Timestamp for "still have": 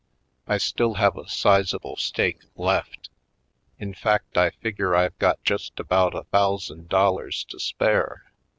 0.57-1.15